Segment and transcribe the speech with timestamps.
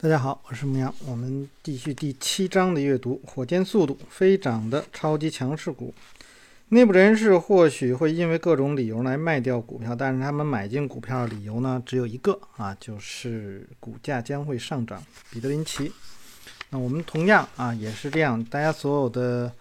[0.00, 3.20] 大家好，我是牧羊，我们继续第七章的阅读。
[3.26, 5.92] 火箭速度飞涨的超级强势股，
[6.68, 15.02] 内部人士或许会因为各种理由来卖掉股票，但是他们买进股票的理由呢，只有一个啊，就是股价将会上涨。
[15.32, 15.90] 彼得林奇，
[16.70, 19.52] 那我们同样啊也是这样，大家所有的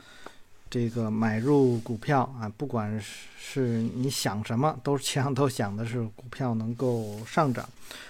[0.70, 7.68] 这个买入股票啊，不管是你想什么，都是实际上都想的是股票能够上涨。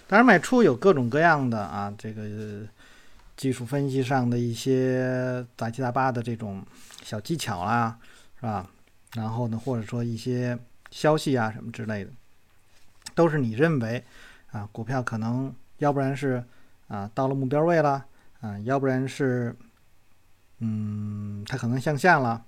[0.08, 2.24] 当然，卖出有各种各样的啊，这个
[3.36, 6.66] 技术分析上的一些杂七杂八的这种
[7.04, 7.98] 小技巧啦，
[8.40, 8.68] 是吧？
[9.14, 10.58] 然后呢，或者说一些
[10.90, 12.12] 消息啊什么之类的，
[13.14, 14.04] 都是你认为
[14.52, 16.44] 啊，股票可能要不然是
[16.88, 18.04] 啊到了目标位了
[18.42, 19.56] 啊，要不然是
[20.60, 22.44] 嗯它可能向下了，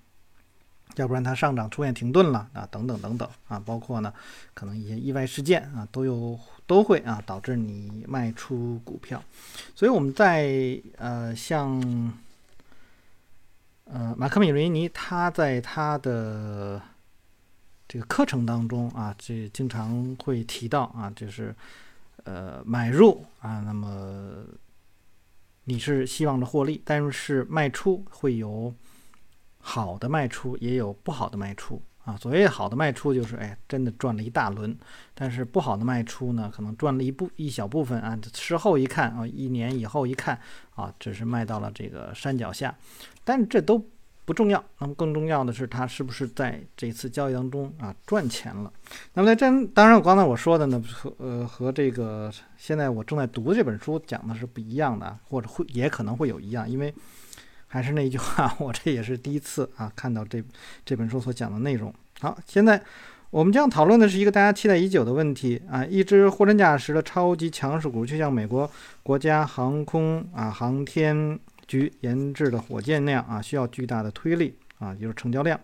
[0.96, 4.14] 要不然它上涨出现停顿了啊，等等等等啊，包括呢
[4.54, 6.40] 可能一些意外事件啊都有。
[6.70, 9.24] 都会啊导致你卖出股票，
[9.74, 11.82] 所以我们在呃像
[13.86, 16.80] 呃马克米瑞尼他在他的
[17.88, 21.56] 这个课程当中啊，这经常会提到啊，就是
[22.26, 24.46] 呃买入啊，那么
[25.70, 28.74] 你是希望着获利，但是卖出会有
[29.60, 31.80] 好的卖出，也有不好的卖出。
[32.06, 34.74] 啊，所谓好的卖出就是，哎，真的赚了一大轮；
[35.14, 38.18] 但是不好的卖出呢，可能赚了一部一小部分啊。
[38.34, 40.40] 事后一看啊，一年以后一看
[40.72, 42.76] 啊，只是卖到了这个山脚下。
[43.24, 43.86] 但这都
[44.30, 48.72] 不重要，那么更重要的是，他是不是在这次交易当中啊赚钱了？
[49.16, 56.94] 那么在这，当然我，刚才我说的呢，和呃和这个现在我正在读的这本书讲的是不一样的，或者会也可能会有一样，因为。
[57.72, 60.44] 还是那句话， 我这也是第一次啊看到这
[60.84, 61.94] 这本书所讲的内容。
[62.20, 62.82] 好，现在
[63.30, 68.68] 我们将讨论的是一个大家期待已久的问题啊，一只货真价实的超级强势股，就像美国
[69.04, 71.40] 国家航空啊航天
[71.70, 75.60] 局研制的火箭那样啊，需要巨大的推力啊，也就是成交量，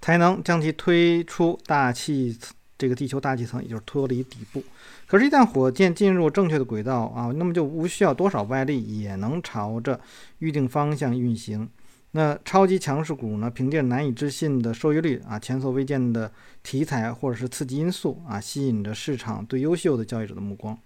[0.00, 2.38] 才能将其推出大气
[2.78, 4.62] 这个地球大气层，也就是脱离底部。
[5.08, 10.00] 可是，一旦火箭进入正确的轨道啊，那么就无需要多少外力也能朝着
[10.38, 11.68] 预定方向运行。
[12.12, 16.30] 那超级强势股呢，凭借难以置信的收益率啊，前所未见的
[16.62, 20.78] 题材或者是刺激因素啊，吸引着市场对优秀的交易者的目光。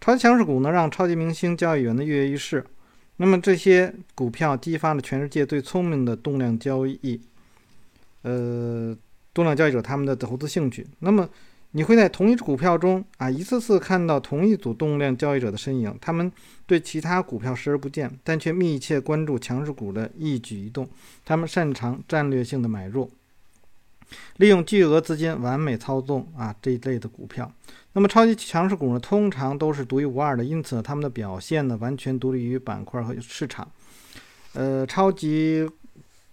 [0.00, 2.64] 超级强势股呢，让超级明星交易员的跃跃欲试。
[3.20, 7.20] 那么这些股票激发了全世界最聪明的动量交易，
[8.22, 8.96] 呃，
[9.34, 10.86] 动量交易者他们的投资兴趣。
[11.00, 11.28] 那么。
[11.72, 16.32] 你会在同一只股票中啊，一次次看到同一组动量交易者的身影，他们
[16.66, 20.88] 对其他股票视而不见，但却密切关注强势股的一举一动。
[21.24, 23.08] 他们擅长战略性的买入，
[24.36, 27.50] 利用巨额资金完美操纵啊这一类的股票。
[27.92, 33.70] 那么超级强势股呢，通常都是独一无二的，因此他们的表现呢，完全独立于板块和市场。
[34.54, 35.68] 呃，超级。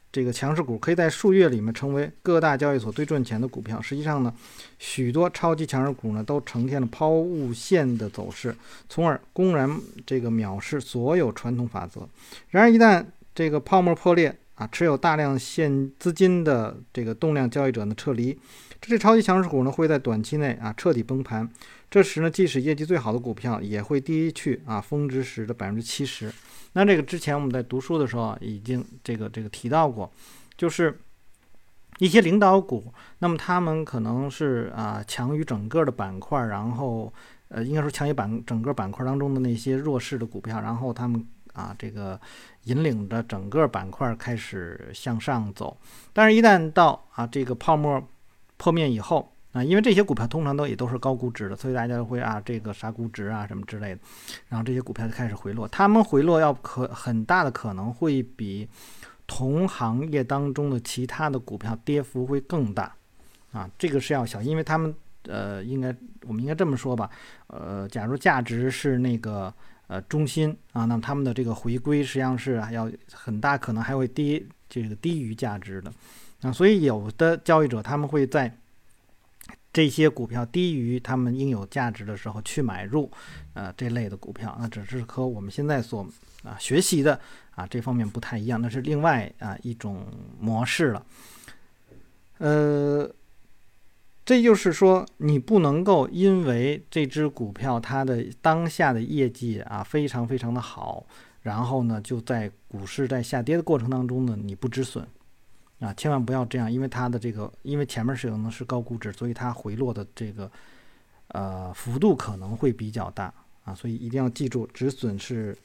[0.10, 3.80] 这个强势股可以在数月里面成为各大交易所最赚钱的股票。
[3.80, 4.34] 实际上呢，
[4.80, 8.56] 许多超级强势股呢都呈现了抛物线的走势，
[8.90, 9.70] 从而公然
[10.08, 12.08] 这个藐视所有传统法则。
[12.50, 13.06] 然而，一旦
[13.36, 18.38] 这个泡沫破裂啊，持有大量现资金的这个动量交易者呢撤离，
[18.82, 21.50] 这些超级强势股呢会在短期内啊彻底崩盘。
[21.90, 26.34] 这时呢，即使业绩最好的股票也会低去啊峰值时的百分之七十。
[26.74, 30.12] 那这个之前我们在读书的时候啊，已经这个这个提到过，
[30.58, 31.00] 就是
[32.00, 37.12] 一些领导股，那么他们可能是啊强于整个的板块，然后
[37.48, 41.26] 呃应该说强于板整个板块当中的那些弱势的股票，然后他们
[41.58, 42.20] 啊这个
[42.66, 45.76] 引领着整个板块开始向上走。
[46.14, 48.02] 但是，一旦到啊这个泡沫
[48.58, 54.02] 破灭以后，啊，因为这些股票通常都也都是高估值的，所以大家会啊，这个啥估值啊什么之类的，
[54.48, 55.68] 然后这些股票就开始回落。
[55.68, 58.70] 他们回落要可很大的可能会比
[59.26, 62.96] 同行业当中的其他的股票跌幅会更大
[63.52, 64.94] 啊，这个是要小，因为他们
[65.24, 65.94] 呃，应该
[66.26, 67.10] 我们应该这么说吧，
[67.48, 69.54] 呃，假如价值是那个
[69.88, 75.92] 呃中心啊，那他们的这个回归实际上是要很大可能还会低这个低于价值的
[76.42, 78.56] 啊，所以有的交易者他们会在。
[79.74, 83.12] 这些股票低于他们应有价值的时候去买入，
[83.54, 86.08] 呃，这类的股票，那只是和我们现在所
[86.42, 87.20] 啊学习的
[87.52, 90.04] 啊这方面不太一样，那是另外啊一种
[90.40, 91.06] 模式了。
[92.40, 93.08] 呃，
[94.28, 101.06] 这就是说，你不能够因为这只股票它的当下的业绩啊非常非常的好，
[101.44, 105.08] 然后呢就在股市在下跌的过程当中呢你不止损。
[105.80, 110.52] 啊，千万不要这样，因为它的这个，因为前面是可能是高估值，所以它回落的这个
[111.30, 113.34] 呃幅度可能会比较大
[113.64, 115.58] 啊，所以一定要记住，止损是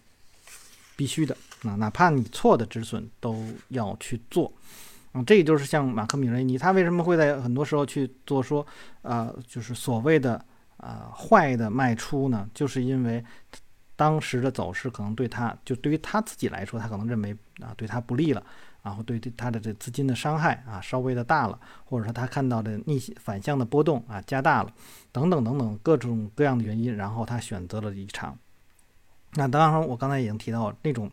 [0.94, 4.52] 必须的啊，哪怕你错的止损都要去做。
[5.12, 8.66] 啊，这就是像马克·米雷尼，他为什么会在很多时候去做说，
[9.02, 10.42] 呃，就是所谓的
[10.78, 12.48] 呃坏的卖出呢？
[12.54, 13.22] 就是因为
[13.94, 18.42] 当时的走势可能对他，就对于他自己来说，他可能认为啊对他不利了，
[18.82, 24.72] 然后对他的这资金的伤害啊稍微的大了，或者说他看到的逆反向的波动啊加大了，
[25.12, 28.36] 等等等等各种各样的原因，然后他选择了离场。
[29.34, 31.10] 那当然，我刚才已经提到那种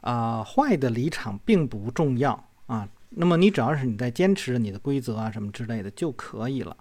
[0.00, 2.32] 啊坏的离场并不重要
[2.66, 2.88] 啊。
[3.16, 6.76] 那么你只要是你在坚持你的规则啊什么之类的就可以了。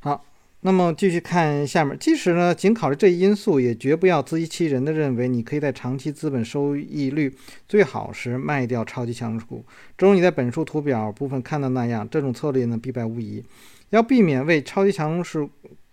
[0.00, 0.24] 好，
[0.60, 7.34] 那么继续看下面，即使呢仅考虑这一因素，也绝不要自欺欺人的认为你可以在长期资本收益率
[7.68, 9.64] 最好时卖掉超级强势股。
[9.96, 13.42] 正如你在本书图表部分看到那样，这种策略呢必败无疑。
[13.90, 15.48] 要避免为超级强势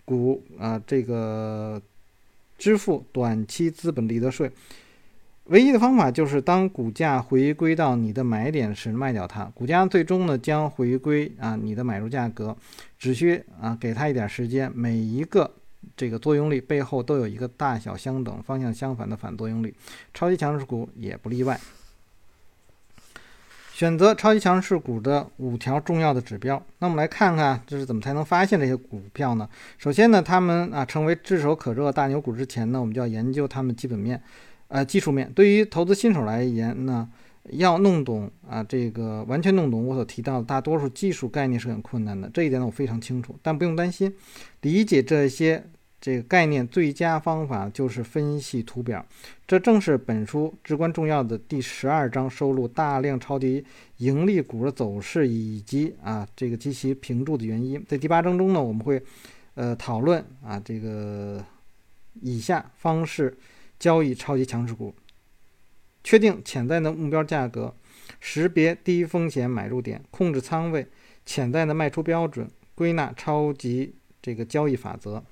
[0.06, 1.82] 股啊这个
[2.58, 4.52] 支付短期资本利得税。
[5.50, 9.46] 唯一的方法就是，当股价回归到你的买点时卖掉它。
[9.46, 12.56] 股价最终呢将回归啊你的买入价格，
[13.00, 14.72] 只需啊给它一点时间。
[14.76, 15.52] 每一个
[15.98, 19.74] 这个作用力背后都有一个大小相等、方向相反的反作用力，
[20.14, 21.60] 超级强势股也不例外。
[23.74, 29.50] 选择超级强势股的五条重要的指标，那我们来看看这是怎么才能发现这些股票呢？
[29.80, 34.22] 首先呢，他们啊成为炙手可热大牛股之前呢，我们就要研究他们基本面。
[34.70, 37.10] 呃，技术面对于投资新手来言呢，
[37.54, 43.36] 要弄懂啊，这个完全弄懂我所提到的大多数技术概念是很困难的，这一点呢我非常清楚。
[43.42, 44.14] 但不用担心，
[44.62, 45.64] 理解这些
[46.00, 49.04] 这个概念最佳方法就是分析图表，
[49.48, 53.66] 这正是本书至关重要的第十二章收录大量超级
[53.98, 57.84] 盈利股的走势以及啊这个及其评注的原因。
[57.88, 59.02] 在第八章中呢，我们会
[59.56, 61.44] 呃讨论啊这个
[62.22, 63.36] 以下方式。
[63.80, 64.94] 交易超级强势股，
[66.04, 67.74] 确定潜在的目标价格，
[68.20, 70.86] 识别低风险买入点，控制仓位，
[71.26, 75.24] 潜在的卖出标准，归纳超级这个交易法则。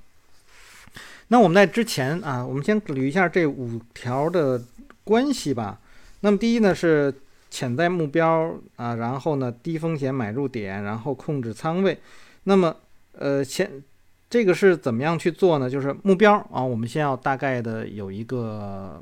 [1.28, 4.64] 那我们在之前啊，我们先捋一下这五条的
[5.04, 5.82] 关系吧。
[6.22, 7.14] 那么第一呢是
[7.50, 12.00] 潜在目标啊，然后呢低风险买入点，然后控制仓位。
[12.46, 12.78] 那么
[13.12, 13.84] 呃前。
[14.30, 15.70] 这个是怎么样去做呢？
[15.70, 19.02] 就是目标啊，我们先要大概的有一个，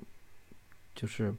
[0.93, 1.33] 就是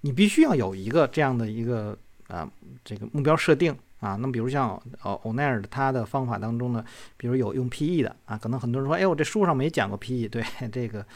[0.00, 1.96] 你必须要有一个这样的一个
[2.26, 2.50] 啊，
[2.84, 4.16] 这个目标设定啊。
[4.16, 4.70] 那么，比如像
[5.02, 6.84] 呃欧奈尔的他的方法当中呢，
[7.16, 10.28] 比如有用 PE 的啊，可能很多人说，哎，我这书上没讲过 PE。
[10.28, 11.06] 对这个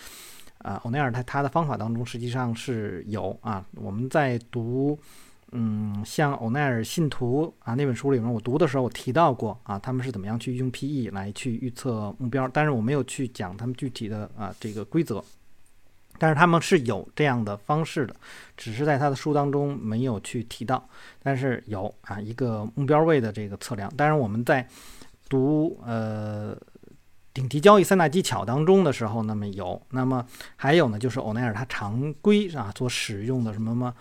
[0.58, 4.98] 啊，欧奈尔他他的方法当中实际上是有啊，我们在读。
[5.52, 15.20] 嗯，像欧奈尔信徒啊那本书里面，我读的时候我提到过啊，他们是怎么样去用 PE 来去预测目标，但是我没有去讲他们具体的啊这个规则，
[16.18, 18.14] 但是他们是有这样的方式的，
[18.56, 20.88] 只是在他的书当中没有去提到，
[21.20, 24.64] 但是有啊一个目标位的这个测量，当然我们在
[25.28, 26.56] 读呃
[27.34, 30.24] 顶级交易三大技巧当中的时候，那么有，那么
[30.54, 33.92] 还有呢就是欧奈尔他常规啊所使用的什么么。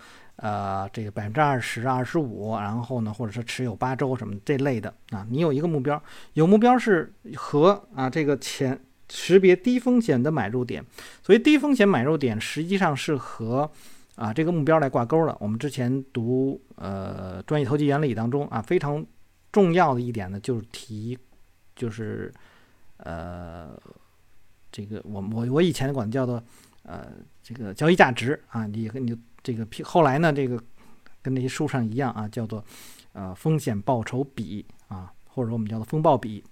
[0.42, 6.02] 呃，这个百分之二十、二十五，然后呢，或者是持有八周什么这类的啊，你有一个目标，
[6.32, 10.82] 有目标是和啊这个钱识别低风险的买入点，
[11.22, 13.70] 所以低风险买入点实际上是和
[14.16, 15.36] 啊这个目标来挂钩的。
[15.40, 19.04] 我们之前读呃专业投机原理当中啊，非常
[19.52, 21.18] 重要的一点呢，就是提
[21.76, 22.32] 就是
[22.96, 23.78] 呃
[24.72, 26.42] 这个我我我以前管叫做
[26.84, 27.08] 呃
[27.42, 29.14] 这个交易价值啊，你和你。
[29.42, 30.62] 这个后来呢，这个
[31.22, 32.62] 跟那些书上一样啊，叫做
[33.12, 36.44] 呃风险报酬比啊，或者我们叫做风暴比。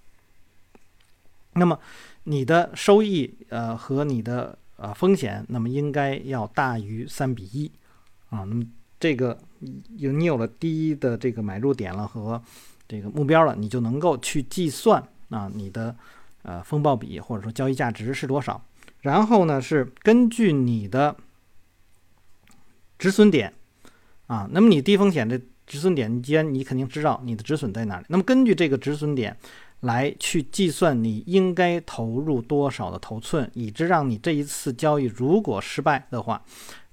[1.53, 1.79] 那么
[2.25, 7.71] 你的收益呃和你的呃风险，那么应该要大于三比一
[8.31, 8.45] 啊。
[8.45, 8.65] 那么
[8.99, 9.39] 这个
[9.97, 12.43] 有你有了第一的这个买入点了和
[12.87, 15.95] 这个目标了，你就能够去计算啊你的
[16.43, 18.63] 呃风暴比或者说交易价值是多少。
[19.01, 21.15] 然后呢是根据你的。
[22.99, 23.53] 止损点，
[24.27, 29.37] 啊，那么你低风险的止损点，你既然你肯定知道你的止损在哪里，那么根据这个止损点
[29.81, 36.43] 来去计算你应该投入多少的头寸，以致让你这一次交易如果失败的话，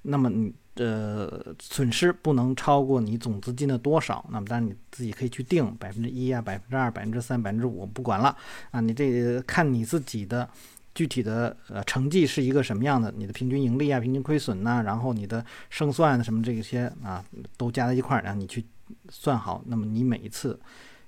[0.02, 4.24] 那么你的损失不能超过你总资金的多少。
[4.30, 8.36] 那么当然你自己可以去定百分之一啊，百分之二、百分之三、百分之五，不管了
[8.70, 10.48] 啊，你这看你自己的。
[10.96, 13.12] 具体的呃成绩是一个什么样的？
[13.18, 17.22] 你的平均盈利啊，平均亏损呐，然后你的胜算什么这些啊，
[17.58, 18.64] 都加在一块儿，让你去
[19.10, 19.62] 算好。
[19.66, 20.58] 那么你每一次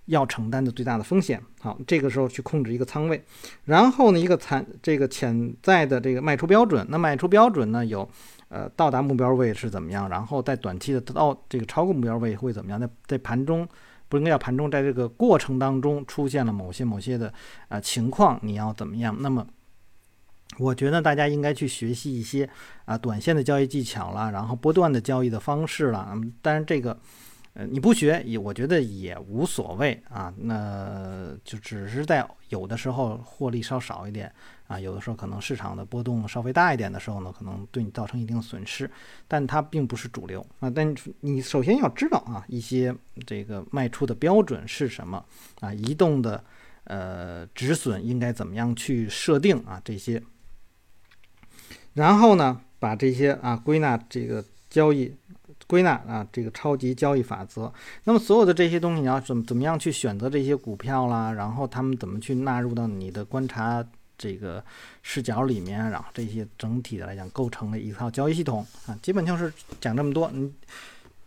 [0.05, 1.43] 要承担的最大的风险。
[1.63, 3.25] 好，这个时候去控制一个仓位，
[3.65, 8.07] 然后呢，一个残这个潜在的这个卖出标准，那卖出标准呢有，
[8.51, 10.07] 呃，到达目标位是怎么样？
[10.11, 12.79] 然后在短期的到这个超过目标位会怎么样？
[12.79, 13.67] 在在盘中
[14.11, 17.33] 不应该叫盘中，在这个过程当中出现了某些某些的
[17.69, 19.17] 呃情况，你要怎么样？
[19.19, 19.47] 那么。
[20.57, 22.49] 我觉得大家应该去学习一些
[22.85, 26.09] 啊短线的交易技巧了，然后波段的交易的方式了。
[26.11, 26.99] 嗯，当然这个，
[27.53, 30.33] 呃，你不学也我觉得也无所谓啊。
[30.37, 34.33] 那就只是在有的时候获利稍少一点
[34.67, 38.91] 啊，有的时候可能市场的波动稍微大一点的时候呢，可能对你造成一定损失，
[39.29, 40.69] 但它并不是主流啊。
[40.69, 42.93] 但你首先要知道啊，一些
[43.27, 45.25] 这个卖出的标准是什么
[45.61, 46.43] 啊，移动的
[46.85, 50.21] 呃止损应该怎么样去设定啊，这些。
[51.99, 55.13] 然后呢，把这些啊归纳这个交易，
[55.67, 57.73] 归纳啊这个超级交易法则。
[58.05, 61.33] 那么所有的这些东西，你要怎么怎么样去选择这些股票啦？
[61.33, 63.85] 然后他们怎么去纳入到你的观察
[64.17, 64.65] 这个
[65.03, 65.91] 视角里面？
[65.91, 68.97] 然后这些整体的来讲，构成了一套交易系统啊。
[69.03, 70.31] 基本就是讲这么多。
[70.33, 70.53] 你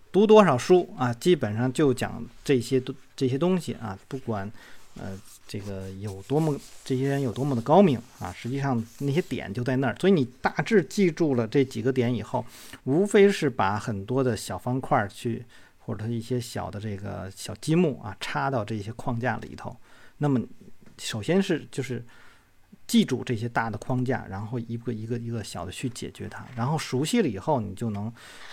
[0.10, 1.14] 读多少书啊？
[1.16, 4.00] 基本上就讲这些东这些东西啊。
[4.08, 4.50] 不管
[5.00, 5.20] 呃。
[5.48, 8.32] 这个有多么这些人有多么的高明啊！
[8.32, 12.46] 实际上那些点就在那儿，所以你大致记住了这几个点以后，
[12.86, 15.44] 无非是把很多的小方块去
[15.80, 19.76] 或者一些小的这个小积木啊插到这些框架里头。
[20.20, 20.40] 那么
[20.98, 22.02] 首先是就是
[22.92, 28.08] 记住这些大的框架，然后一个一个一个小的去解决它，然后熟悉了以后，你就能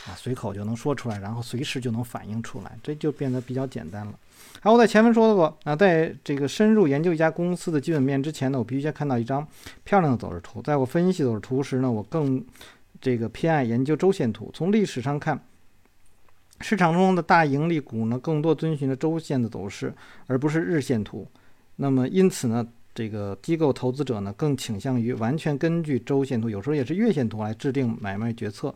[0.06, 4.12] 啊随口就能说出来，然后随时就能反映出来，这就变得比较简单了。
[4.60, 9.44] 好，我在前文说过啊，在这个深入研究一家公司的基本面之前呢，我必须先看到一张
[9.82, 10.62] 漂亮的走势图。
[10.62, 12.40] 在我分析走势图时呢，我更
[13.00, 14.48] 这个偏爱研究周线图。
[14.54, 15.36] 从历史上看，
[16.60, 19.92] 市场中的大盈利股呢，更多遵循着周线的走势，
[20.28, 21.26] 而不是日线图。
[21.74, 22.64] 那么因此呢，
[22.98, 28.74] 这个机构投资者呢，更倾向于完全根据周线图，有时候也是月线图来制定买卖决策。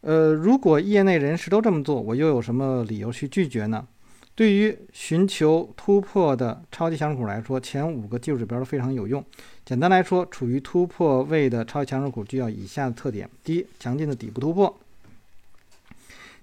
[0.00, 3.86] 呃，如果业内人士都这么做，我又有什么理由去拒绝呢？
[4.34, 9.22] 对于寻求突破的超级强势股来说，前五个技术指标都非常有用。
[9.62, 14.72] 简单来说，处于突破位的超级强势股具有以下的特点：第一，强劲的底部突破；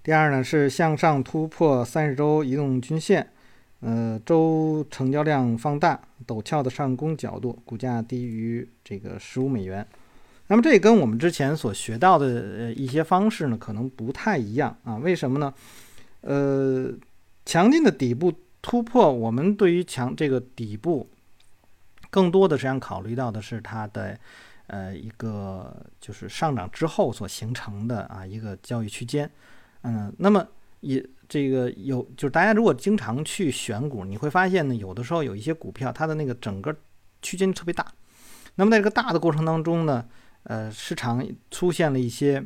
[0.04, 3.28] 第二呢，是向上突破三十周移动均线，
[3.82, 9.86] 呃，周成交量放大，陡峭的上攻角度，股价低于这个十五美元。
[10.48, 12.26] 那么这跟我们之前所学到的
[12.58, 14.96] 呃一些方式呢，可能不太一样啊？
[14.96, 15.54] 为什么呢？
[16.22, 16.92] 呃。
[17.44, 21.10] 强劲的底部突破，我们对于强这个底部，
[22.12, 24.16] 更多的实际上考虑到的是它的
[24.68, 29.30] 呃一个就是上涨之后所形成的啊一个交易区间，
[29.82, 30.48] 嗯，那么
[30.82, 36.76] 也这个有就是大家如果经常去选股，你会发现呢，有的时候有一些股票它的那个整个
[37.22, 37.88] 区间特别大，
[38.56, 40.06] 那么在这个大的过程当中呢，
[40.44, 42.46] 呃，市场出现了一些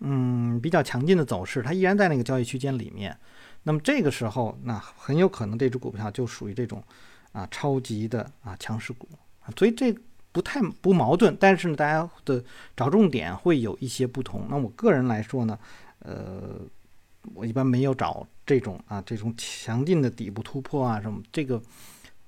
[0.00, 3.16] 嗯比较强劲的走势，它依然在那个交易区间里面。
[3.62, 6.82] 那么这个时候，那很有可能这只股票就属于这种
[7.30, 9.08] 啊超级的啊强势股
[9.44, 9.94] 啊，所以这
[10.32, 11.36] 不太不矛盾。
[11.38, 12.42] 但是呢，大家的
[12.76, 14.48] 找重点会有一些不同。
[14.50, 15.56] 那我个人来说呢，
[16.00, 16.58] 呃，
[17.34, 21.60] 我一般没有找这种啊这种强劲的底部突破啊什么，这个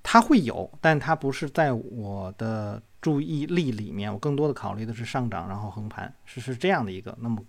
[0.01, 4.11] 它会有，但它不是在我的注意力里面。
[4.11, 7.17] 我更多的考虑的是上涨然后横盘，是是这样的一个。
[7.21, 7.43] 那么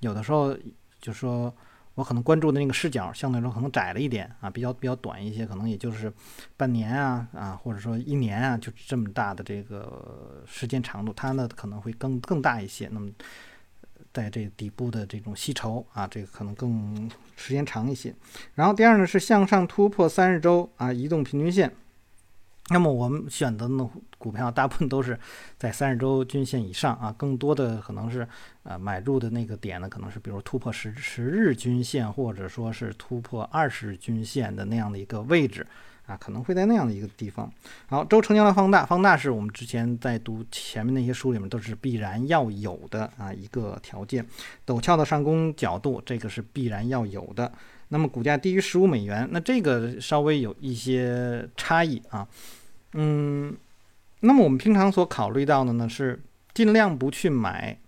[0.00, 0.56] 有的时候
[1.00, 1.54] 就说。
[1.94, 6.12] 我可能关注的那个视角相对来说可能窄了一点啊，比较比较短一些，可能也就是
[6.56, 12.88] 半年啊啊，或者说一年啊，就这么大的这个时间长度，它呢可能会更更大一些。
[12.92, 13.10] 那么
[14.18, 18.12] 在这底部的这种吸筹啊，这个可能更时间长一些。
[18.54, 21.72] 然后第二呢是向上突破三十周啊移动平均线。
[22.70, 25.18] 那么我们选择的股票大部分都是
[25.56, 28.26] 在三十周均线以上啊，更多的可能是
[28.64, 35.64] 呃买入的那个点呢，可能是比如突破十十日均线，或者说是突破二十日均线的那样的一个位置
[36.08, 37.52] 啊，可能会在那样的一个地方。
[37.86, 44.26] 好，周成交量放大，放大是我们之前在读前面那些书里面都是必然要有的啊一个条件。
[44.66, 47.52] 陡峭的上攻角度，这个是必然要有的。
[47.90, 52.26] 那么股价低于十五美元，那这个稍微有一些差异啊。
[52.94, 53.54] 嗯，
[54.20, 56.22] 那么我们平常所考虑到的呢，是
[56.54, 57.78] 尽量不去买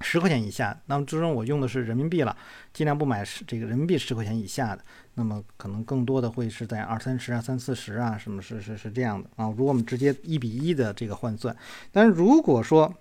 [0.00, 0.78] 十块钱以下。
[0.86, 2.34] 那么最终我用的是人民币了，
[2.72, 4.82] 尽量不买十这个人民币十块钱以下的。
[5.18, 9.48] 那么可能更多的会是在二三十啊、三四十啊，什么是是是这样的啊？
[9.48, 11.54] 如果我们直接一比一的这个换算，
[11.92, 12.94] 但是如果说，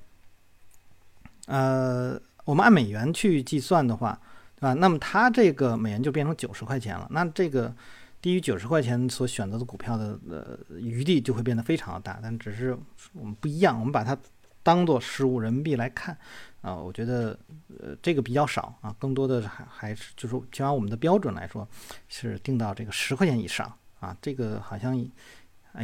[1.45, 4.19] 呃，我们按美元去计算的话，
[4.59, 7.07] 啊，那么它这个美元就变成九十块钱了。
[7.11, 7.73] 那这个。
[8.19, 12.19] 低于九十块钱所选择的股票的呃余地就会变得非常的大。
[12.21, 12.75] 但只是
[13.13, 14.17] 我们不一样，我们把它
[14.67, 16.17] 当做十五人民币来看
[16.59, 17.39] 啊，我觉得
[17.79, 21.65] 呃这个比较少啊，更多的还还是就是就按我们的标准来说，
[22.09, 23.71] 是定到这个十块钱以上
[24.01, 24.93] 啊，这个好像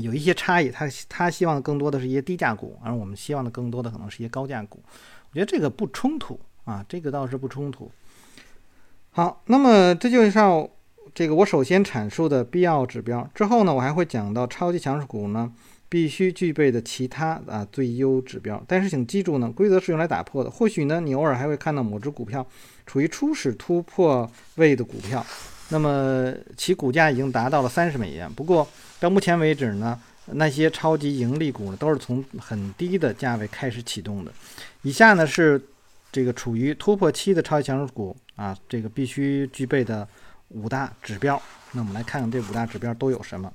[0.02, 0.70] 有一些差异。
[0.70, 4.84] 他他希望更多的是一些低价股，而我们希望的更多的可能是一些高价股。
[5.30, 7.90] 我觉得这个不冲突啊，这个倒是不冲突。
[9.12, 10.34] 好，那么这就是
[11.16, 13.26] 这个我首先阐述的必要指标。
[13.34, 15.54] 之后呢，我还会讲到超级强势股呢
[15.94, 18.60] 必须具备的其他啊最优指标。
[18.68, 20.50] 但是请记住呢，规则是用来打破的。
[20.50, 22.44] 或许呢，你偶尔还会看到某只股票
[22.88, 25.24] 处于初始突破位的股票，
[25.70, 28.28] 那么其股价已经达到了三十美元。
[28.34, 28.68] 不过
[29.00, 34.32] 到目前为止呢，那些超级盈利股呢都是从很低的价位开始启动的。
[34.82, 35.62] 以下呢是
[36.12, 38.18] 这个处于突破期的超级强势股。
[38.36, 40.08] 啊，这个必须具备的
[40.50, 41.40] 五大指标。
[41.74, 43.54] 那我们来看看这五大指标都有什么。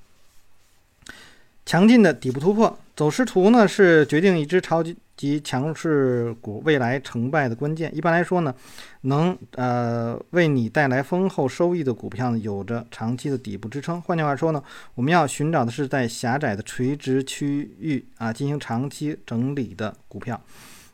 [1.69, 7.95] 强劲的底部突破走势图呢，是决定一只超级级强势股未来成败的关键。
[7.95, 8.55] 一般来说呢，
[9.03, 14.01] 能呃为你带来丰厚收益的股票呢，有着长期的底部支撑。
[14.01, 14.63] 换句话说呢，
[14.95, 20.41] 我们要寻找的是在狭窄的垂直区域啊进行长期整理的股票。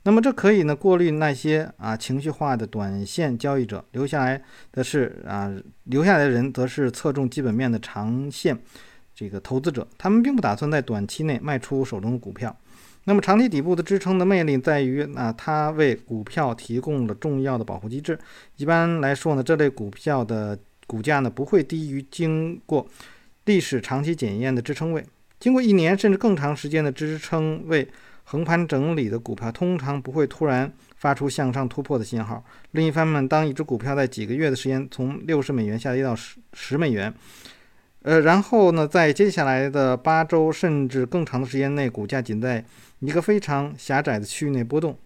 [0.02, 5.54] 那么这可以呢过滤那些啊情绪化的短线交易者，留下来的是啊
[5.84, 8.58] 留下来的人则是侧重基本面的长线
[9.14, 12.54] 这个投资者，他们并不打算在短期内卖出手中的股票。
[13.04, 18.18] 那么长期底部的支撑的魅力在于啊它为股票提供了重要的保护机制。
[18.56, 22.86] 一般来说呢，这类股票的股价呢不会低于经过
[23.44, 25.04] 历史长期检验的支撑位，
[25.38, 27.88] 经过一年甚至更长时间的支撑位。
[28.26, 32.42] 横盘整理的股票通常不会突然发出向上突破的信号。
[32.70, 37.12] 另一方面，当一只股票在几个月的时间从六十美元下跌到十十美元，
[38.04, 42.62] 呃，然后呢，在接下来的八周甚至更长的时间内，股价仅在
[42.98, 44.98] 一个非常狭窄的区域内波动，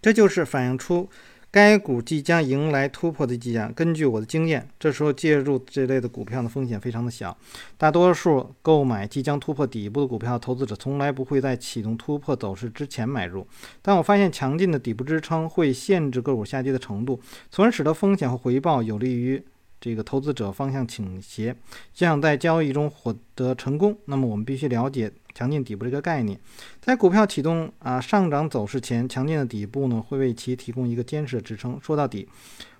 [0.00, 1.08] 这就是反映出。
[1.50, 3.72] 该股即将迎来突破的迹象。
[3.72, 7.36] 根据我的经验，这时候介入这类的股票的风险非常的小。
[7.76, 13.44] 大多数购买即将突破底部的股票，投资者从来不会在启动突破走势之前买入。
[13.82, 17.18] 但我发现强劲的底部支撑会限制个股下跌的程度，
[17.50, 19.42] 从而使得风险和回报有利于。
[19.80, 21.54] 这个投资者方向倾斜，
[21.94, 26.38] 想在交易中获得成功，那么我们必须了解强劲底部这个概念。
[26.80, 31.78] 在股票启动啊上涨走势前，强劲的底部呢会为其提供一个坚实的支撑。
[31.80, 32.28] 说到底，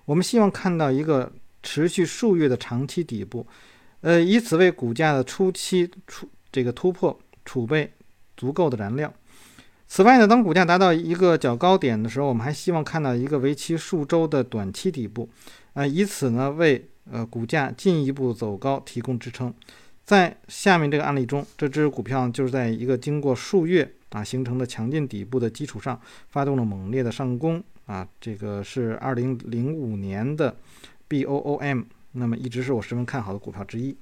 [0.03, 1.31] 我们希望看到一个
[1.63, 3.47] 持续数月的长期底部，
[4.01, 7.93] 呃，以此为股价的初期出这个突破储备
[8.35, 9.13] 足够的燃料。
[9.87, 15.27] 此外呢，当股价达到一个较高点的时候，我们还希望看到一个为期数周的短期底部。
[15.73, 19.53] 啊，以此呢为呃股价进一步走高提供支撑。
[20.03, 28.07] 在下面这个案例中，这只股票就是在一个经过数月啊形成的强劲底部的基础上，发动了猛烈的上攻啊。
[28.19, 30.55] 这个是二零零五年的
[31.07, 33.95] BOOM，那么一直是我十分看好的股票之一。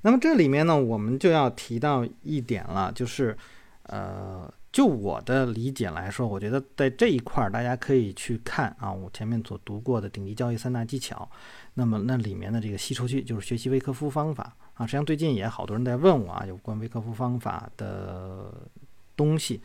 [0.00, 3.36] 那么这里面呢，我们就要提到一点了，就是
[3.82, 4.52] 呃。
[4.76, 11.26] 就我的理解来说，我觉得在这一块儿，大家可以去看啊，我前面所读过的顶级交易三大技巧。
[11.72, 14.84] 那么那里面的这个吸收区就是学习微科夫方法啊。
[14.86, 18.52] 实际上最近也好多人在问我啊，有关微科夫方法的
[19.16, 19.62] 东西。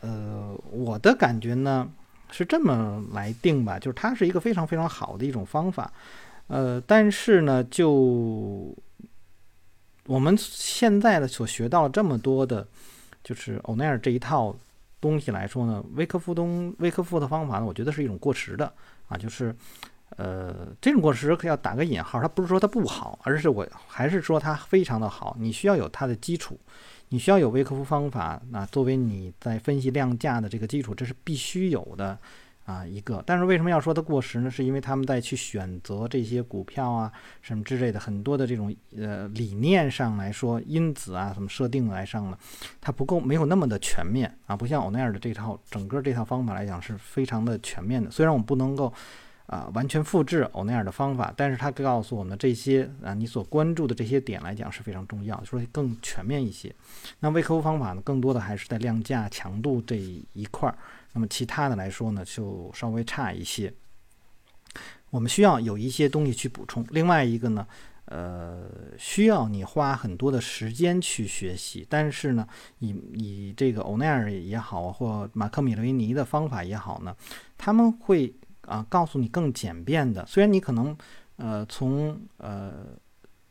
[0.00, 1.90] 呃，我的感觉呢
[2.30, 5.92] 是这么来定吧，就是它是一个非常非常好的一种方法。
[6.46, 8.72] 呃，但是呢，就
[10.06, 12.64] 我们现在的所学到这么多的。
[13.22, 14.54] 就是欧奈尔这一套
[15.00, 18.72] 东西来说呢，威科夫东威科夫的方法呢，我觉得是一种过时的
[19.08, 19.54] 啊，就是
[20.16, 25.36] 呃这种过时可要打个引号，它不是说它不好，而是我还是说它非常的好。
[25.38, 26.58] 你需要有它的基础，
[27.08, 32.18] 你需要有威科夫方法，那作为你在分析量价的这个基础，这是必须有的。
[32.72, 34.50] 啊，一个，但是为什么要说它过时呢？
[34.50, 42.38] 是因为他们在去选择这些股票啊，什么之类的，很多的这种呃理念上来说，因子啊，什么设定来上呢，
[42.80, 48.10] 它不够，没有那么的全面啊，不像欧奈尔的这套整个这套方法来讲是非常的全面的。
[48.10, 48.90] 虽然我们不能够
[49.46, 56.74] 啊完全复制欧奈尔的方法，但是它告诉我们这些啊你所关注的这些点来讲是非常重要，说更全面一些。
[57.20, 60.76] 那微客户方法呢，更多的还是在量价强度这一块儿。
[61.12, 63.72] 那么其他的来说呢，就稍微差一些。
[65.10, 66.82] 我们需要有一些东西去补充。
[66.90, 67.66] 另外一个呢，
[68.06, 71.86] 呃，需要你花很多的时间去学习。
[71.90, 72.48] 但是呢，
[72.78, 77.14] 以以这个欧奈尔也好，或马克米雷尼的方法也好呢，
[77.58, 80.24] 他们会啊告诉你更简便的。
[80.24, 80.96] 虽然你可能
[81.36, 82.86] 呃从呃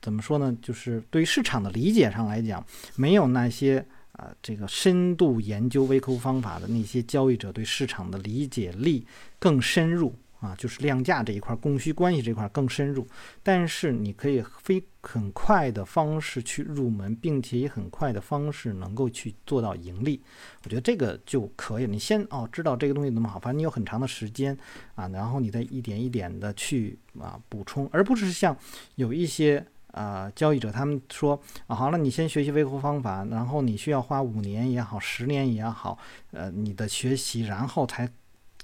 [0.01, 0.57] 怎么说呢？
[0.63, 3.85] 就是对于市场的理解上来讲，没有那些
[4.21, 9.05] 啊这个深度研究微扣方法的那些交易者对市场的理解力
[9.39, 10.15] 更深入。
[10.41, 13.05] 啊，就是量价这一块，供需关系这块更深入，
[13.43, 20.19] 但是你可以非很快的方式去入门，并且以很快的方式能够去做到盈利，
[20.63, 21.85] 我觉得这个就可以。
[21.85, 24.57] 你先哦知道这个东西怎么好，反正你有很长的时间
[24.95, 28.57] 啊，然后你再一点一点的去啊补充，而不是像
[28.95, 35.97] 有一些啊交易者他们说啊好了，你先学习微库方法，然后你需要花五年也好，十年也好，
[36.31, 38.09] 呃你的学习，然后才。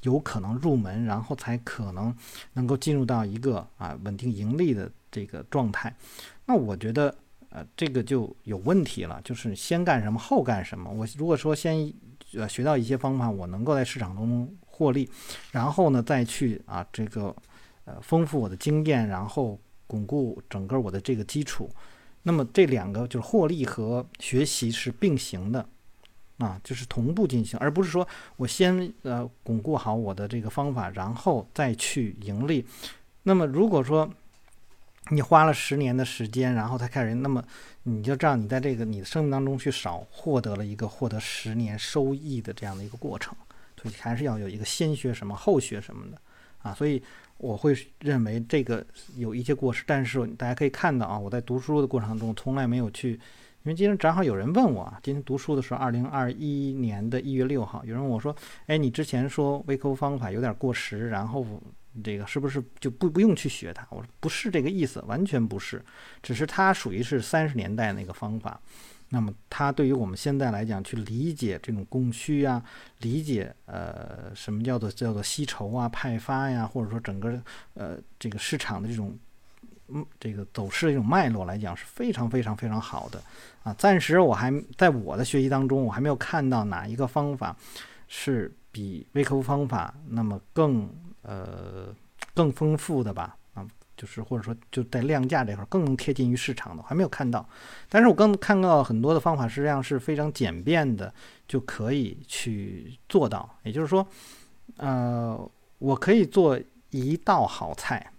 [0.04, 2.16] 有可能入门，然后才可能
[2.54, 5.94] 能够进入到一个啊稳定盈利的这个状态。
[6.46, 7.14] 那我觉得
[7.50, 10.88] 呃这个就有问题了，就是先干什么后干什么。
[10.92, 11.92] 我如果说先
[12.36, 15.10] 呃学到一些方法，我能够在市场中获利，
[15.52, 17.36] 然后呢再去啊这个
[17.86, 21.70] 呃丰富我的经验，然后巩固整个我的这个基础。
[22.22, 25.68] 那么这两个就是获利和学习是并行的。
[26.38, 32.64] 啊，就是同步进行，而不是说我先呃巩固好我的这个方法，然后再去盈利。
[33.24, 34.08] 那么如果说
[35.10, 37.44] 你花了十年的时间，然后才开始，那么
[37.82, 43.36] 你就这样，你在这个你的生命当中去少获得了一个获得十年收益的这样的一个过程。
[43.82, 46.22] 所以还是要有一个先学什么后学什么的
[46.62, 46.72] 啊。
[46.76, 47.02] 所以
[47.38, 53.20] 我会认为这个有一些过失，但是大家可以看到啊，我在读书的过程中从来没有去。
[53.64, 58.34] 因为今天正好有人问我，今天读书的时候，二零二一年的一月六号，有人问我说
[58.68, 61.46] ：“哎，你之前说微客户方法有点过时，然后
[62.02, 65.84] 这个是不是就不不用去学它？”我说：“不是这个意思，完全不是，
[66.24, 68.58] 只是它属于是三十年代那个方法。
[69.10, 72.64] 那么它对于我们现在来讲，去理解这种供需啊，
[73.00, 77.42] 理解呃什么叫做叫做吸筹啊、派发呀，或者说整个
[77.74, 79.18] 呃这个市场的这种。”
[79.90, 83.24] 嗯，这个走势的一种脉络来讲是非常非常非常好的
[83.64, 83.74] 啊！
[83.76, 87.56] 暂时我还在我的学习当中，我还没有看到哪一个方法
[88.10, 90.90] 是比微客服方法那么更
[91.22, 91.88] 呃
[92.34, 93.38] 更丰富的吧？
[93.98, 97.46] 就是或者说就在量价这块更能贴近于市场的，还没有看到。
[97.90, 101.14] 但是我刚看到很多的方法实际上是非常简便的
[101.48, 104.08] 就可以去做到，也就是说，
[104.78, 105.38] 呃，
[105.80, 106.58] 我可以做
[106.92, 108.12] 一道好菜。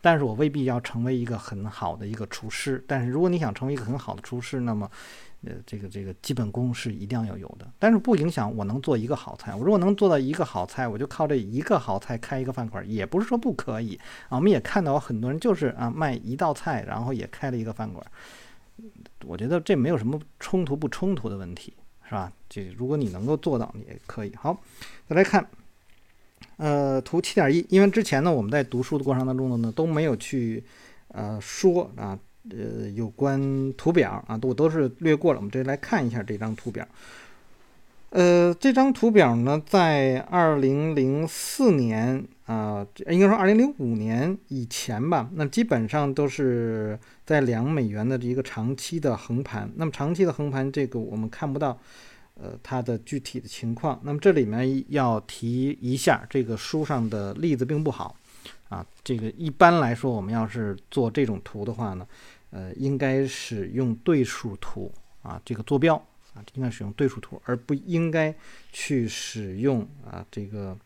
[0.00, 2.84] 但是我未必要成为一个很好的一个厨师。
[2.86, 4.90] 但是如果你想成为一个很好的厨师，那么，
[5.46, 7.70] 呃，这个这个基本功是一定要有的。
[7.78, 9.54] 但是不影响我能做一个好菜。
[9.54, 14.36] 我如果能做到一个好菜，我就靠这一个好菜开一个饭馆，也不是说不可以啊。
[14.36, 18.04] 我们也看到很多人就是啊卖一道菜，然后也开了一个饭馆。
[19.24, 21.72] 我觉得这没有什么冲突不冲突的问题，
[22.08, 22.32] 是吧？
[22.48, 24.34] 这如果你能够做到，也可以。
[24.36, 24.58] 好，
[25.08, 25.46] 再来看。
[26.56, 30.62] 呃，图七点一，因为之前呢，我们在读书的过程当中呢，都没有去
[31.08, 32.16] 呃说啊，
[32.50, 35.38] 呃，有关图表啊，都都是略过了。
[35.38, 36.86] 我们这来看一下这张图表。
[38.10, 49.70] 呃，这张图表呢，在二零零四年啊，应该说二零零五年以前吧，那基本上都是在两美元的一个长期的横盘。
[49.76, 51.78] 那么长期的横盘，这个我们看不到。
[52.36, 58.16] 呃，它的具体的情况，那么这里面要提一下，这个书上的例子并不好
[58.68, 58.84] 啊。
[59.04, 62.04] 这个一般来说，我们要是做这种图的话呢，
[62.54, 65.96] 呃，应该使用对数图啊，这个坐标
[66.34, 68.32] 啊，应该使用对数图，而不应该
[68.70, 70.78] 去使用啊这个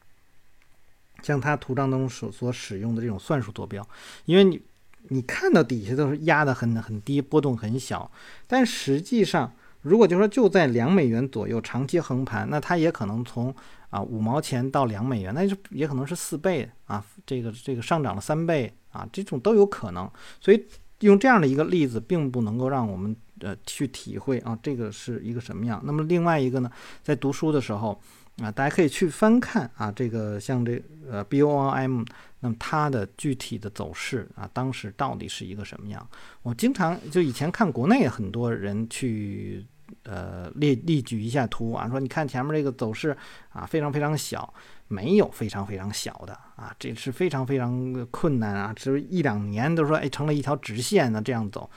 [1.22, 3.86] 像它图章当中所所使用的这种算术坐标，
[4.24, 4.62] 因为你
[5.08, 8.10] 你看到底下都是压的很很低，波动很小，
[8.46, 9.52] 但实际上。
[9.82, 13.54] 如果就说就在两美元左右长期横盘，那它也可能从
[13.90, 20.10] 啊五毛钱到两美元，那就也可能是四倍啊，这个这个上涨了三倍啊，这种都有可能。
[20.40, 20.66] 所以
[21.00, 25.80] 用这样的一个例子，并不能够让我们呃去体会啊这个是一个什么样。
[25.84, 26.70] 那么另外一个呢，
[27.02, 28.00] 在读书的时候
[28.42, 32.04] 啊，大家可以去翻看啊这个像这呃 BOM。
[32.40, 36.08] 那么它的具体的走势啊，当时到底是一个什么样？
[36.42, 39.66] 我经常就以前看国内很多人去
[40.04, 43.16] 呃列列举一下图啊，说你看前面这个走势
[43.48, 44.54] 啊，非常非常小，
[44.88, 51.70] 没有非常非常小的啊，这是非常非常困难啊，是一两年都说哎成了一条直线呢，这样走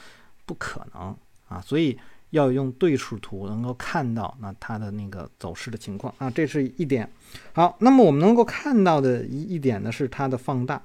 [0.46, 1.16] 不可能
[1.48, 1.98] 啊，所以。
[2.32, 7.06] 要用对数图能够看到那它的那个走势的情况啊，这是一点。
[7.52, 10.82] 好，那么我们能够看到的一一点呢是它的放大，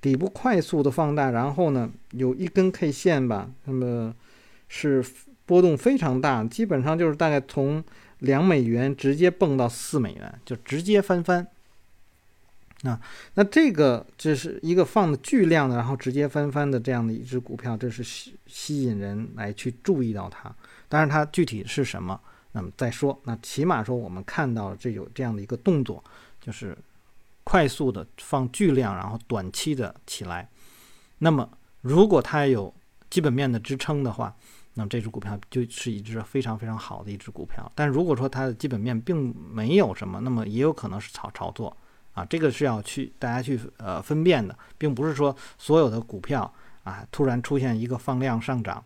[0.00, 4.14] 底部快速的放大，然后呢有一根 K 线吧，那么
[4.68, 5.04] 是
[5.44, 7.84] 波动非常大，基本上就是大概从
[8.20, 11.46] 两美元直接蹦到四美元，就直接翻番
[12.86, 13.00] 啊，
[13.34, 20.54] 那这个就是一个放的巨量的，然后直接翻番的这样的一只股票，这是吸吸引人来去注意到它。
[20.88, 22.20] 当然，它具体是什么，
[22.52, 23.18] 那么再说。
[23.24, 26.02] 那起码说，我们看到这有这样的一个动作，
[26.40, 26.76] 就是
[27.44, 30.48] 快速的放巨量，然后短期的起来。
[31.18, 31.48] 那么，
[31.80, 32.72] 如果它有
[33.10, 34.34] 基本面的支撑的话，
[34.74, 37.70] 那么这只股票就是一只非常非常好的一只股票。
[37.74, 41.76] 但如果说它的基本面并没有什么，那么也有可能是炒炒作。
[42.16, 46.50] 啊，这个是要去大家去呃分辨的，并不是说所有的股票
[46.82, 48.82] 啊突然出现一个放量上涨，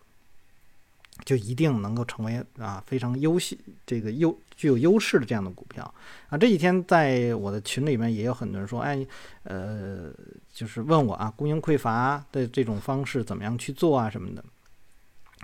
[1.24, 5.94] 就一定能够成为啊非常优秀这个优具有优势的这样的股票
[6.28, 6.36] 啊。
[6.36, 9.06] 这几天在我的群里面也有很多人说，哎，
[9.44, 10.10] 呃，
[10.52, 14.44] 就是问我啊，供应匮乏的这种方式怎么样去做啊什么的。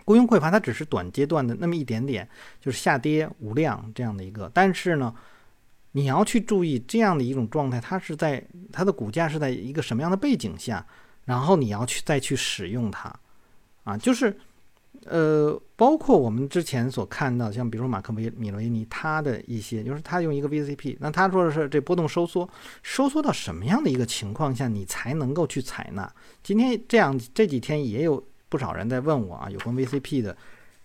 [0.04, 2.28] 供应匮乏它只是短阶段的那么一点点，
[2.60, 5.14] 就是下跌无量这样的一个，但是呢。
[5.96, 10.86] 你要去注意这样的一种状态，它是在它的股价是在一个什么样的背景下，
[11.24, 13.10] 然后你要去再去使用它，
[13.84, 14.36] 啊，就是，
[15.06, 22.46] 呃，包括我们之前所看到，像比如说马克维米罗维尼他的一些，就是他用一个 VCP，那他说的是这波动收缩，
[22.82, 26.12] 收缩到什么样的一个情况下你才能够去采纳？
[26.42, 30.36] 今天这样这几天也有不少人在问我啊，有关 VCP 的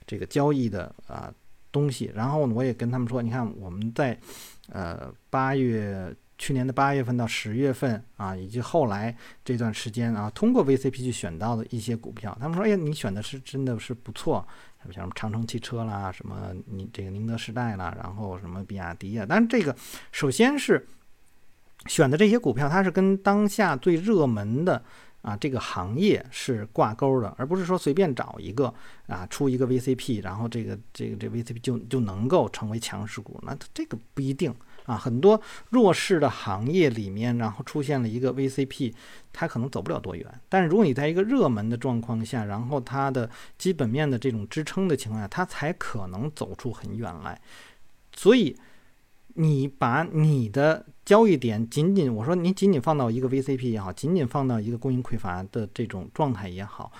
[0.08, 1.30] 这个交易的啊
[1.72, 4.18] 东西，然后我也跟他们说，你看我们在。
[4.74, 14.48] 呃，八月去年的八月份到十月份啊，以及后来这段时间啊，通过 VCP 去选到的一些股票，他们说：“哎呀，你选的是真的是不错，
[14.82, 19.76] 像什么长城汽车啦，什么你这个宁德时代啦，然后什么比亚迪啊。”但是这个
[20.14, 20.88] 首先是
[21.88, 24.82] 选的这些股票，它是跟当下最热门的
[25.22, 28.74] 啊这个行业是挂钩的，而不是说随便找一个
[29.08, 34.54] 啊出一个 VCP，然后这个这个这 VCP 就就能够成为强势股，那这个不一定。
[34.86, 38.92] 啊，很多弱势的行业里面，然后出现了一个 VCP，
[39.32, 40.26] 它可能走不了多远。
[40.50, 43.30] 但是如果你在一个热门的状况下，然后它的
[43.60, 47.40] 基本面的这种支撑的情况下，它才可能走出很远来。
[48.12, 48.58] 所以，
[49.42, 56.92] 你把你的交易点仅仅，我说你仅仅放到一个 VCP 也好，仅仅放到一个供应匮乏的这种状态也好，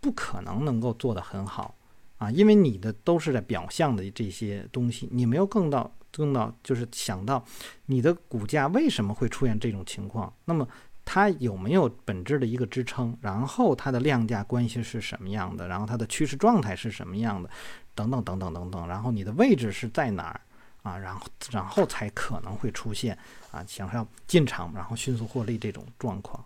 [0.00, 1.74] 不可能能够做得很好
[2.16, 5.92] 啊，因为你的都是在表象的这些东西，你没有更到。
[6.12, 7.44] 更到就是想到
[7.86, 10.32] 你的股价为什么会出现这种情况？
[10.44, 10.66] 那么
[11.04, 13.16] 它有没有本质的一个支撑？
[13.20, 15.68] 然后它的量价关系是什么样的？
[15.68, 17.48] 然后它的趋势状态是什么样的？
[17.94, 18.88] 等等等等等等。
[18.88, 20.40] 然后你的位置是在哪儿
[20.82, 20.96] 啊？
[20.98, 23.16] 然后然后才可能会出现
[23.50, 26.44] 啊想要进场然后迅速获利这种状况。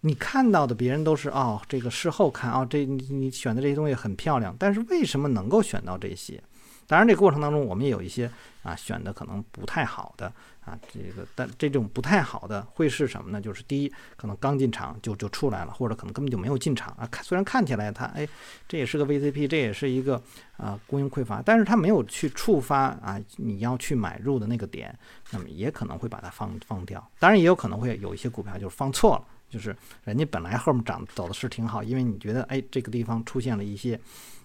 [0.00, 6.42] 你看到的别人都是哦这个事后看哦这你你选的这些东西很漂亮，但是为什么能够选到这些？
[6.86, 8.30] 当然，这过程当中，我们也有一些
[8.62, 10.32] 啊选的可能不太好的
[10.64, 13.40] 啊，这个但这种不太好的会是什么呢？
[13.40, 17.06] 就是第一，可能刚进场就就出来了，或者可能根本就没有进场啊。
[17.10, 18.28] 看虽然看起来它哎，
[18.68, 20.22] 这也是个 VCP，这也是一个
[20.56, 24.96] 啊供应匮乏，但是它没有去触发啊你要去买入的那个点，
[25.30, 27.04] 那么也可能会把它放放掉。
[27.18, 34.00] 当然，也有可能会有一些股票就是放错了，就是人家本来后面涨走的是挺好，因为你觉得哎这个地方出现了一些。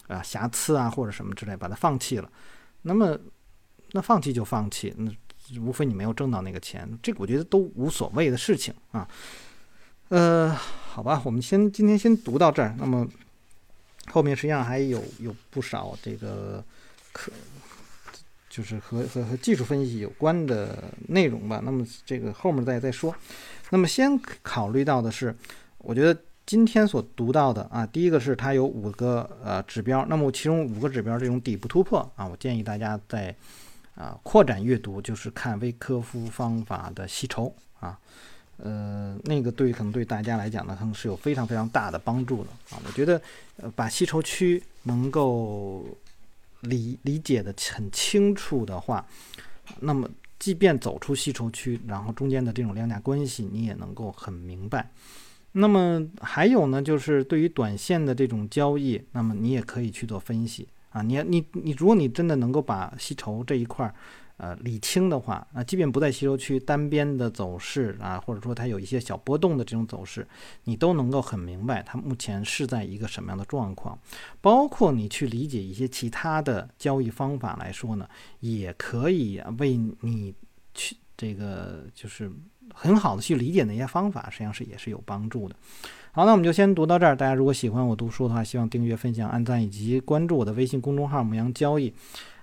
[0.07, 2.31] 啊，瑕疵啊，或者什么之类，把它放弃了。
[2.81, 3.19] 那么，
[3.91, 5.11] 那放弃就放弃，那
[5.59, 9.05] 无非你没有挣到那个钱，这个我觉得都无所谓的事情啊。
[10.07, 12.73] 呃，好吧，我们先今天先读到这儿。
[12.79, 13.05] 那么
[14.05, 16.63] 后面实际上还有有不少这个
[17.11, 17.29] 可，
[18.49, 21.61] 就是和和和技术分析有关的内容吧。
[21.65, 23.13] 那么这个后面再再说。
[23.69, 25.36] 那么先考虑到的是，
[25.80, 26.19] 我觉得。
[26.47, 33.36] 今天所读到的啊，第一个是它有五个呃指标，那么其中五个指标这种底部突破啊，我建议大家在
[33.95, 37.99] 啊扩展阅读，就是看微科夫方法的吸筹啊，
[38.56, 42.80] 呃，那个对可能对大家来讲呢，可能是有非常非常大的帮助的啊。
[42.88, 43.21] 我觉得
[43.58, 45.86] 呃把吸筹区能够
[46.62, 49.06] 理理解的很清楚的话，
[49.82, 54.91] 那么即便走出吸筹区，然后中间的这种量价关系，你也能够很明白。
[55.54, 61.02] 那么还有呢，就是对于短线的这种交易，那么你也可以去做分析啊。
[61.02, 63.95] 你你你，如果你真的能够把吸筹这一块儿，
[64.38, 70.28] 呃，理清的话，那，即便不在吸筹区单边的走势啊，或者说它有一些小波动的这种走势，
[70.63, 73.97] 你都能够很明白它目前是在一个什么样的状况。
[74.39, 78.08] 包括你去理解一些其他的交易方法来说呢，
[78.39, 80.34] 也可以为你
[80.73, 82.32] 去这个就是。
[82.73, 85.56] 很好的去理解那些方法，实际上是也是有帮助的。
[86.12, 87.15] 好，那我们就先读到这儿。
[87.15, 91.91] 大家如果喜欢我读书的话，希望订阅、分享、按赞以及关注我的微信公众号“牧羊交易”。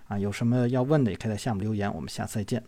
[0.09, 1.93] 啊，有什么要问的，也可以在下面留言。
[1.95, 2.62] 我们下次再见。